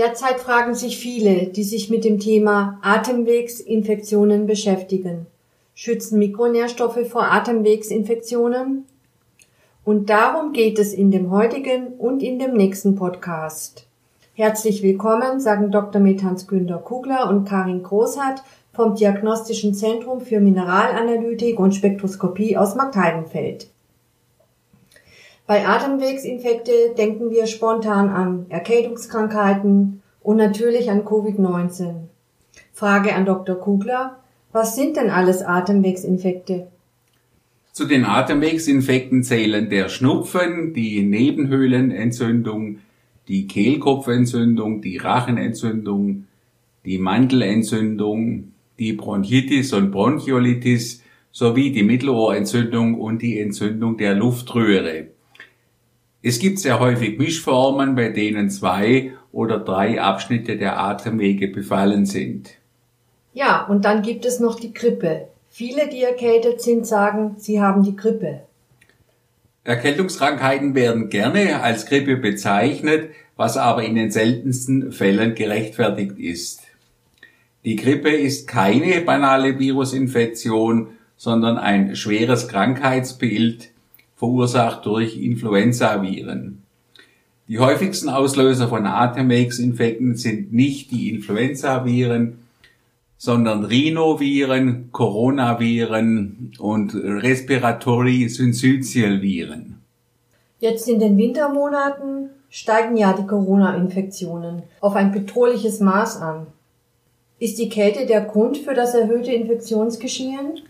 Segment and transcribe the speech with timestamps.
[0.00, 5.26] Derzeit fragen sich viele, die sich mit dem Thema Atemwegsinfektionen beschäftigen.
[5.74, 8.86] Schützen Mikronährstoffe vor Atemwegsinfektionen?
[9.84, 13.86] Und darum geht es in dem heutigen und in dem nächsten Podcast.
[14.32, 16.00] Herzlich willkommen, sagen Dr.
[16.00, 18.42] Methans Günter Kugler und Karin Großhardt
[18.72, 23.68] vom Diagnostischen Zentrum für Mineralanalytik und Spektroskopie aus Marktheidenfeld.
[25.50, 32.04] Bei Atemwegsinfekte denken wir spontan an Erkältungskrankheiten und natürlich an Covid-19.
[32.72, 33.56] Frage an Dr.
[33.56, 34.20] Kugler.
[34.52, 36.68] Was sind denn alles Atemwegsinfekte?
[37.72, 42.78] Zu den Atemwegsinfekten zählen der Schnupfen, die Nebenhöhlenentzündung,
[43.26, 46.26] die Kehlkopfentzündung, die Rachenentzündung,
[46.84, 55.08] die Mandelentzündung, die Bronchitis und Bronchiolitis sowie die Mittelohrentzündung und die Entzündung der Luftröhre.
[56.22, 62.50] Es gibt sehr häufig Mischformen, bei denen zwei oder drei Abschnitte der Atemwege befallen sind.
[63.32, 65.28] Ja, und dann gibt es noch die Grippe.
[65.48, 68.42] Viele, die erkältet sind, sagen, sie haben die Grippe.
[69.64, 76.62] Erkältungskrankheiten werden gerne als Grippe bezeichnet, was aber in den seltensten Fällen gerechtfertigt ist.
[77.64, 83.69] Die Grippe ist keine banale Virusinfektion, sondern ein schweres Krankheitsbild,
[84.20, 86.62] verursacht durch Influenzaviren.
[87.48, 92.38] Die häufigsten Auslöser von Atemwegsinfekten sind nicht die Influenzaviren,
[93.16, 99.80] sondern Rhinoviren, Coronaviren und Respiratory Syncytial Viren.
[100.58, 106.46] Jetzt in den Wintermonaten steigen ja die Corona-Infektionen auf ein bedrohliches Maß an.
[107.38, 110.60] Ist die Kälte der Grund für das erhöhte Infektionsgeschehen?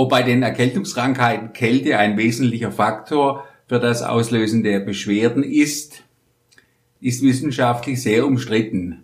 [0.00, 6.04] Ob bei den Erkältungskrankheiten Kälte ein wesentlicher Faktor für das Auslösen der Beschwerden ist,
[7.02, 9.02] ist wissenschaftlich sehr umstritten.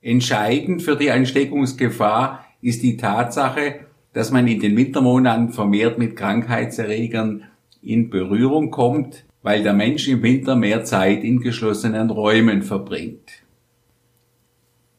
[0.00, 7.44] Entscheidend für die Ansteckungsgefahr ist die Tatsache, dass man in den Wintermonaten vermehrt mit Krankheitserregern
[7.80, 13.44] in Berührung kommt, weil der Mensch im Winter mehr Zeit in geschlossenen Räumen verbringt.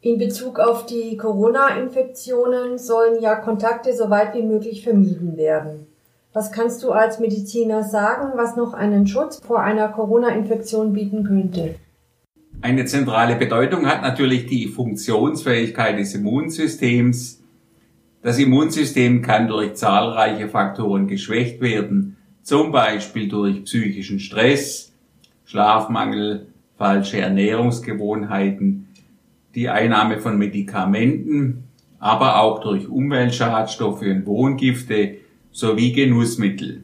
[0.06, 5.88] In Bezug auf die Corona-Infektionen sollen ja Kontakte so weit wie möglich vermieden werden.
[6.34, 11.76] Was kannst du als Mediziner sagen, was noch einen Schutz vor einer Corona-Infektion bieten könnte?
[12.60, 17.42] Eine zentrale Bedeutung hat natürlich die Funktionsfähigkeit des Immunsystems.
[18.22, 24.92] Das Immunsystem kann durch zahlreiche Faktoren geschwächt werden, zum Beispiel durch psychischen Stress,
[25.46, 26.48] Schlafmangel,
[26.78, 28.90] falsche Ernährungsgewohnheiten,
[29.56, 31.66] die Einnahme von Medikamenten,
[32.00, 35.18] aber auch durch Umweltschadstoffe und Wohngifte
[35.52, 36.84] sowie Genussmittel.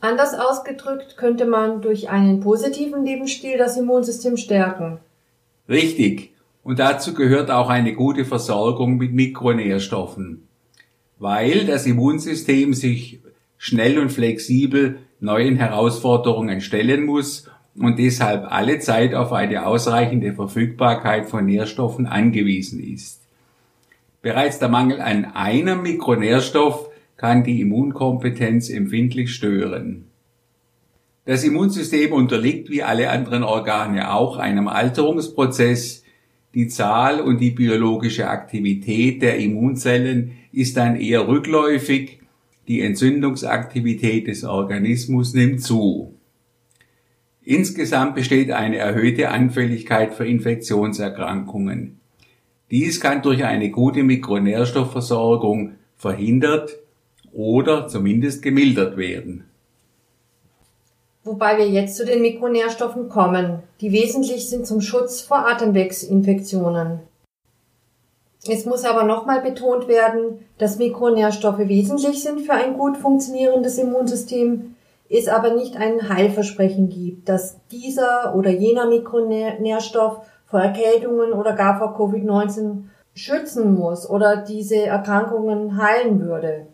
[0.00, 4.98] Anders ausgedrückt könnte man durch einen positiven Lebensstil das Immunsystem stärken.
[5.68, 6.32] Richtig.
[6.62, 10.48] Und dazu gehört auch eine gute Versorgung mit Mikronährstoffen.
[11.18, 13.20] Weil das Immunsystem sich
[13.56, 21.28] schnell und flexibel neuen Herausforderungen stellen muss und deshalb alle Zeit auf eine ausreichende Verfügbarkeit
[21.28, 23.20] von Nährstoffen angewiesen ist.
[24.22, 30.06] Bereits der Mangel an einem Mikronährstoff kann die Immunkompetenz empfindlich stören.
[31.24, 36.02] Das Immunsystem unterliegt wie alle anderen Organe auch einem Alterungsprozess.
[36.54, 42.20] Die Zahl und die biologische Aktivität der Immunzellen ist dann eher rückläufig,
[42.66, 46.14] die Entzündungsaktivität des Organismus nimmt zu.
[47.50, 51.98] Insgesamt besteht eine erhöhte Anfälligkeit für Infektionserkrankungen.
[52.70, 56.78] Dies kann durch eine gute Mikronährstoffversorgung verhindert
[57.32, 59.46] oder zumindest gemildert werden.
[61.24, 67.00] Wobei wir jetzt zu den Mikronährstoffen kommen, die wesentlich sind zum Schutz vor Atemwegsinfektionen.
[68.48, 74.69] Es muss aber nochmal betont werden, dass Mikronährstoffe wesentlich sind für ein gut funktionierendes Immunsystem,
[75.10, 81.78] es aber nicht ein Heilversprechen gibt, dass dieser oder jener Mikronährstoff vor Erkältungen oder gar
[81.78, 82.84] vor Covid-19
[83.14, 86.66] schützen muss oder diese Erkrankungen heilen würde.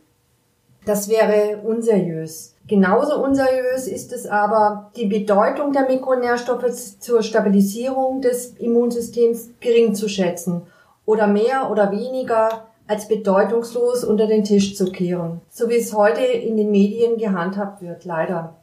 [0.85, 2.55] Das wäre unseriös.
[2.69, 10.09] Genauso unseriös ist es aber, die Bedeutung der Mikronährstoffe zur Stabilisierung des Immunsystems gering zu
[10.09, 10.63] schätzen
[11.05, 16.21] oder mehr oder weniger als bedeutungslos unter den Tisch zu kehren, so wie es heute
[16.21, 18.57] in den Medien gehandhabt wird, leider.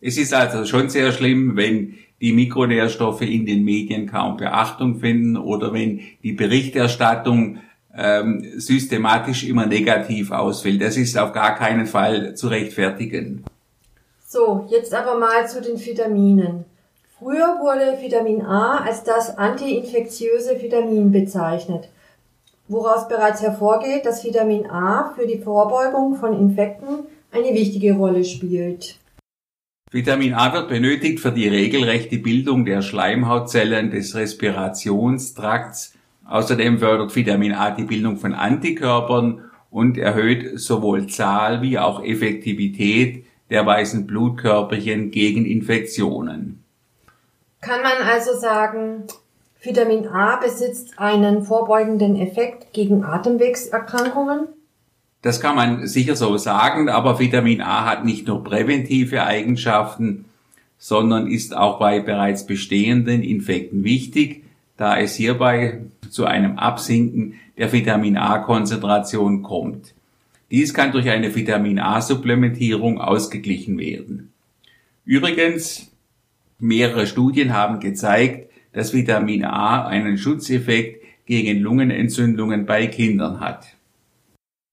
[0.00, 5.36] Es ist also schon sehr schlimm, wenn die Mikronährstoffe in den Medien kaum Beachtung finden
[5.36, 7.58] oder wenn die Berichterstattung
[7.96, 10.80] ähm, systematisch immer negativ ausfällt.
[10.80, 13.44] Das ist auf gar keinen Fall zu rechtfertigen.
[14.26, 16.64] So, jetzt aber mal zu den Vitaminen.
[17.18, 21.88] Früher wurde Vitamin A als das antiinfektiöse Vitamin bezeichnet,
[22.72, 28.98] woraus bereits hervorgeht, dass Vitamin A für die Vorbeugung von Infekten eine wichtige Rolle spielt.
[29.90, 35.94] Vitamin A wird benötigt für die regelrechte Bildung der Schleimhautzellen des Respirationstrakts.
[36.26, 43.26] Außerdem fördert Vitamin A die Bildung von Antikörpern und erhöht sowohl Zahl wie auch Effektivität
[43.50, 46.64] der weißen Blutkörperchen gegen Infektionen.
[47.60, 49.04] Kann man also sagen,
[49.64, 54.48] Vitamin A besitzt einen vorbeugenden Effekt gegen Atemwegserkrankungen?
[55.22, 60.24] Das kann man sicher so sagen, aber Vitamin A hat nicht nur präventive Eigenschaften,
[60.78, 64.42] sondern ist auch bei bereits bestehenden Infekten wichtig,
[64.76, 69.94] da es hierbei zu einem Absinken der Vitamin A-Konzentration kommt.
[70.50, 74.32] Dies kann durch eine Vitamin A-Supplementierung ausgeglichen werden.
[75.04, 75.88] Übrigens,
[76.58, 83.66] mehrere Studien haben gezeigt, dass Vitamin A einen Schutzeffekt gegen Lungenentzündungen bei Kindern hat.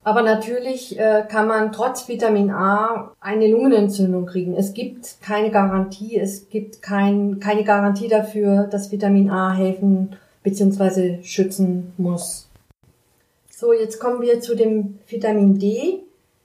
[0.03, 4.55] Aber natürlich äh, kann man trotz Vitamin A eine Lungenentzündung kriegen.
[4.55, 11.21] Es gibt keine Garantie, es gibt kein, keine Garantie dafür, dass Vitamin A helfen bzw.
[11.21, 12.49] schützen muss.
[13.51, 15.99] So, jetzt kommen wir zu dem Vitamin D.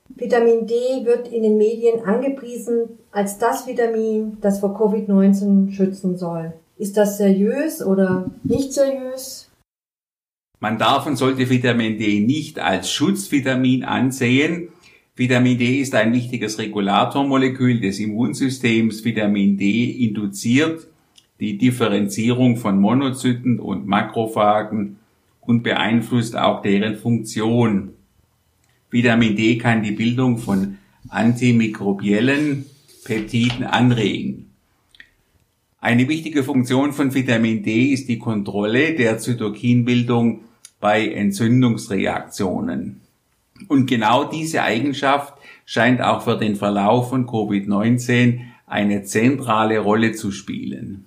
[0.09, 0.75] Vitamin D
[1.05, 6.53] wird in den Medien angepriesen als das Vitamin, das vor Covid-19 schützen soll.
[6.77, 9.49] Ist das seriös oder nicht seriös?
[10.61, 14.69] Man darf und sollte Vitamin D nicht als Schutzvitamin ansehen.
[15.15, 19.05] Vitamin D ist ein wichtiges Regulatormolekül des Immunsystems.
[19.05, 20.89] Vitamin D induziert
[21.39, 24.97] die Differenzierung von Monozyten und Makrophagen
[25.41, 27.91] und beeinflusst auch deren Funktion.
[28.91, 30.79] Vitamin D kann die Bildung von
[31.09, 32.65] antimikrobiellen
[33.05, 34.44] Peptiden anregen.
[35.85, 40.41] Eine wichtige Funktion von Vitamin D ist die Kontrolle der Zytokinbildung
[40.81, 43.03] bei Entzündungsreaktionen.
[43.69, 45.35] Und genau diese Eigenschaft
[45.67, 51.05] scheint auch für den Verlauf von Covid-19 eine zentrale Rolle zu spielen.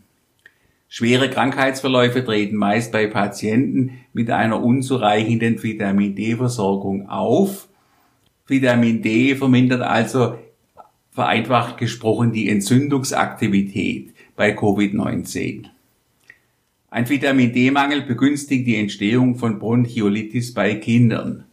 [0.88, 7.68] Schwere Krankheitsverläufe treten meist bei Patienten mit einer unzureichenden Vitamin D-Versorgung auf.
[8.46, 10.38] Vitamin D vermindert also
[11.14, 15.66] vereinfacht gesprochen die Entzündungsaktivität bei Covid-19.
[16.90, 21.44] Ein Vitamin D-Mangel begünstigt die Entstehung von Bronchiolitis bei Kindern.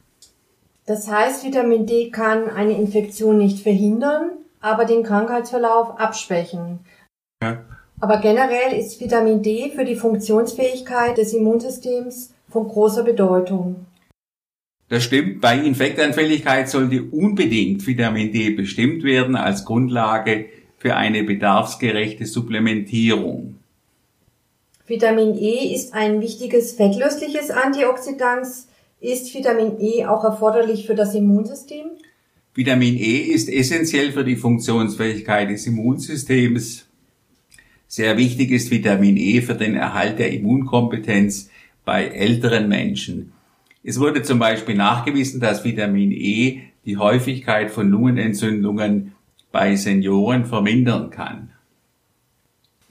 [0.87, 6.81] Das heißt, Vitamin D kann eine Infektion nicht verhindern, aber den Krankheitsverlauf abschwächen.
[7.43, 7.65] Ja.
[8.01, 13.87] Aber generell ist Vitamin D für die Funktionsfähigkeit des Immunsystems von großer Bedeutung.
[14.89, 15.41] Das stimmt.
[15.41, 20.47] Bei Infektanfälligkeit sollte unbedingt Vitamin D bestimmt werden als Grundlage
[20.85, 23.55] für eine bedarfsgerechte Supplementierung.
[24.87, 28.47] Vitamin E ist ein wichtiges fettlösliches Antioxidant.
[29.01, 31.87] Ist Vitamin E auch erforderlich für das Immunsystem?
[32.55, 36.85] Vitamin E ist essentiell für die Funktionsfähigkeit des Immunsystems.
[37.89, 41.49] Sehr wichtig ist Vitamin E für den Erhalt der Immunkompetenz
[41.87, 43.33] bei älteren Menschen.
[43.83, 49.15] Es wurde zum Beispiel nachgewiesen, dass Vitamin E die Häufigkeit von Lungenentzündungen
[49.55, 51.51] bei Senioren vermindern kann.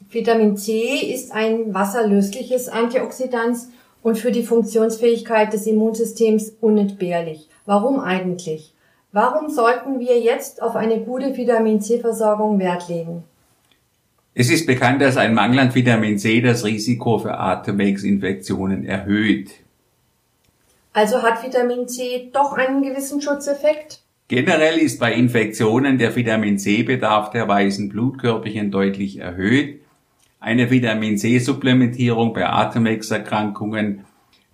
[0.10, 3.58] Vitamin C ist ein wasserlösliches Antioxidant
[4.02, 7.50] und für die Funktionsfähigkeit des Immunsystems unentbehrlich.
[7.66, 8.74] Warum eigentlich?
[9.12, 13.26] Warum sollten wir jetzt auf eine gute Vitamin C-Versorgung Wert legen?
[14.34, 19.52] Es ist bekannt, dass ein Mangel an Vitamin C das Risiko für Atemwegsinfektionen erhöht.
[20.94, 24.03] Also hat Vitamin C doch einen gewissen Schutzeffekt?
[24.36, 29.82] Generell ist bei Infektionen der Vitamin C-Bedarf der weißen Blutkörperchen deutlich erhöht.
[30.40, 34.06] Eine Vitamin C-Supplementierung bei Atemwegserkrankungen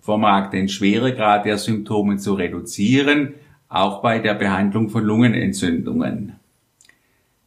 [0.02, 3.36] vermag den Schweregrad der Symptome zu reduzieren,
[3.70, 6.34] auch bei der Behandlung von Lungenentzündungen.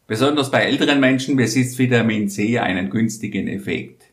[0.07, 4.05] Besonders bei älteren Menschen besitzt Vitamin C einen günstigen Effekt.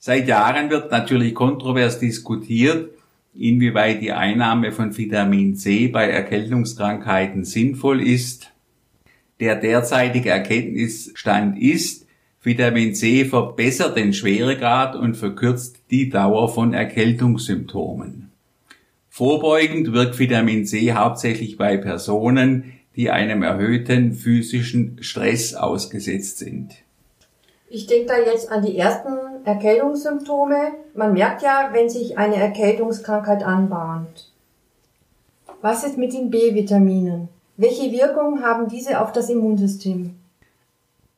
[0.00, 2.90] Seit Jahren wird natürlich kontrovers diskutiert,
[3.34, 8.52] inwieweit die Einnahme von Vitamin C bei Erkältungskrankheiten sinnvoll ist.
[9.40, 12.06] Der derzeitige Erkenntnisstand ist,
[12.42, 18.30] Vitamin C verbessert den Schweregrad und verkürzt die Dauer von Erkältungssymptomen.
[19.08, 26.74] Vorbeugend wirkt Vitamin C hauptsächlich bei Personen, die einem erhöhten physischen Stress ausgesetzt sind.
[27.68, 30.72] Ich denke da jetzt an die ersten Erkältungssymptome.
[30.94, 34.30] Man merkt ja, wenn sich eine Erkältungskrankheit anbahnt.
[35.60, 37.28] Was ist mit den B-Vitaminen?
[37.56, 40.14] Welche Wirkung haben diese auf das Immunsystem?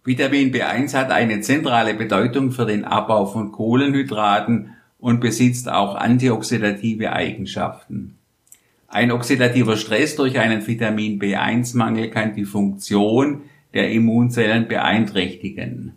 [0.04, 7.12] Vitamin B1 hat eine zentrale Bedeutung für den Abbau von Kohlenhydraten und besitzt auch antioxidative
[7.12, 8.18] Eigenschaften.
[8.88, 13.42] Ein oxidativer Stress durch einen Vitamin B1-Mangel kann die Funktion
[13.74, 15.94] der Immunzellen beeinträchtigen.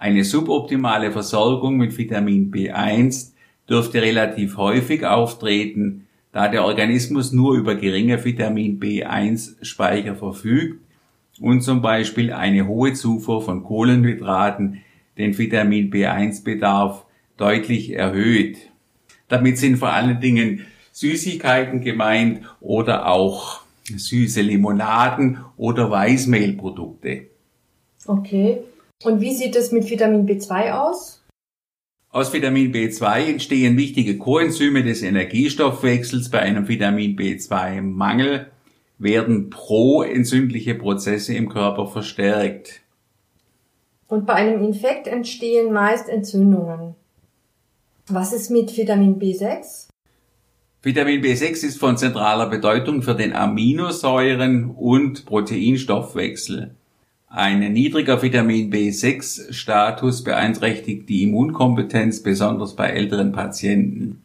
[0.00, 3.32] Eine suboptimale Versorgung mit Vitamin B1
[3.68, 10.80] dürfte relativ häufig auftreten, da der Organismus nur über geringe Vitamin B1-Speicher verfügt
[11.40, 14.82] und zum Beispiel eine hohe Zufuhr von Kohlenhydraten
[15.18, 17.04] den Vitamin B1-Bedarf
[17.36, 18.70] deutlich erhöht.
[19.26, 27.26] Damit sind vor allen Dingen Süßigkeiten gemeint oder auch süße Limonaden oder Weißmehlprodukte.
[28.06, 28.58] Okay.
[29.04, 31.24] Und wie sieht es mit Vitamin B2 aus?
[32.10, 38.50] Aus Vitamin B2 entstehen wichtige Coenzyme des Energiestoffwechsels bei einem Vitamin B2-Mangel
[38.98, 42.80] werden proentzündliche Prozesse im Körper verstärkt.
[44.08, 46.96] Und bei einem Infekt entstehen meist Entzündungen.
[48.08, 49.88] Was ist mit Vitamin B6?
[50.82, 56.77] Vitamin B6 ist von zentraler Bedeutung für den Aminosäuren- und Proteinstoffwechsel.
[57.30, 64.24] Ein niedriger Vitamin B6-Status beeinträchtigt die Immunkompetenz besonders bei älteren Patienten.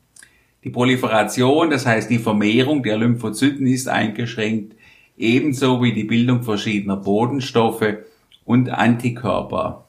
[0.63, 4.77] Die Proliferation, das heißt die Vermehrung der Lymphozyten ist eingeschränkt,
[5.17, 7.98] ebenso wie die Bildung verschiedener Bodenstoffe
[8.45, 9.86] und Antikörper.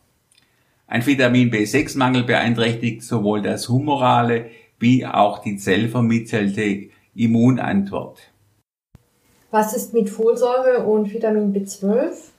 [0.89, 4.47] Ein Vitamin B6-Mangel beeinträchtigt sowohl das humorale
[4.81, 8.19] wie auch die zellvermittelte Immunantwort.
[9.53, 12.34] Was ist mit Folsäure und Vitamin B12?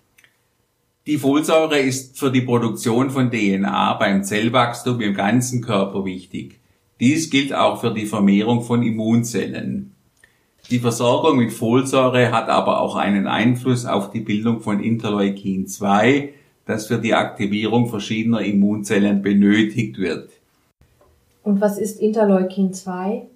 [1.07, 6.59] Die Folsäure ist für die Produktion von DNA beim Zellwachstum im ganzen Körper wichtig.
[6.99, 9.91] Dies gilt auch für die Vermehrung von Immunzellen.
[10.71, 16.29] Die Versorgung mit Folsäure hat aber auch einen Einfluss auf die Bildung von Interleukin 2,
[16.65, 20.31] das für die Aktivierung verschiedener Immunzellen benötigt wird.
[21.43, 23.27] Und was ist Interleukin 2?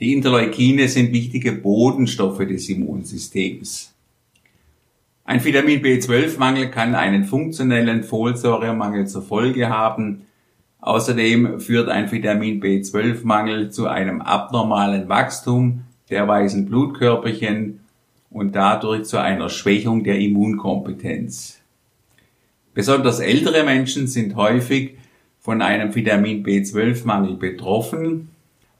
[0.00, 3.94] Die Interleukine sind wichtige Bodenstoffe des Immunsystems.
[5.30, 10.26] Ein Vitamin B12-Mangel kann einen funktionellen Folsäuremangel zur Folge haben,
[10.80, 17.78] Außerdem führt ein Vitamin B12-Mangel zu einem abnormalen Wachstum der weißen Blutkörperchen
[18.30, 21.60] und dadurch zu einer Schwächung der Immunkompetenz.
[22.74, 24.96] Besonders ältere Menschen sind häufig
[25.38, 28.30] von einem Vitamin B12-Mangel betroffen.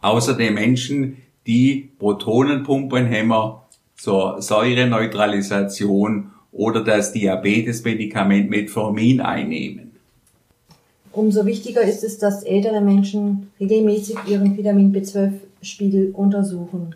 [0.01, 9.93] Außerdem Menschen, die Protonenpumpenhämmer zur Säureneutralisation oder das Diabetesmedikament Metformin einnehmen.
[11.13, 16.95] Umso wichtiger ist es, dass ältere Menschen regelmäßig ihren Vitamin B12-Spiegel untersuchen.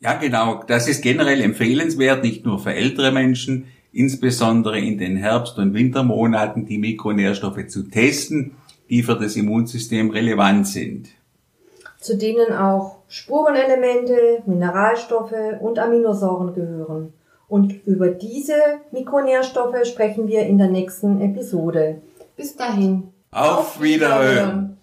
[0.00, 0.64] Ja, genau.
[0.66, 6.66] Das ist generell empfehlenswert, nicht nur für ältere Menschen, insbesondere in den Herbst- und Wintermonaten
[6.66, 8.52] die Mikronährstoffe zu testen,
[8.88, 11.08] die für das Immunsystem relevant sind.
[12.00, 17.12] Zu denen auch Spurenelemente, Mineralstoffe und Aminosäuren gehören.
[17.50, 18.54] Und über diese
[18.92, 22.00] Mikronährstoffe sprechen wir in der nächsten Episode.
[22.36, 23.08] Bis dahin.
[23.32, 24.78] Auf Wiederhören.